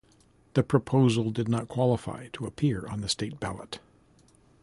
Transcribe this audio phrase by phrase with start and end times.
[0.55, 3.79] The proposal did not qualify to appear on the state ballot.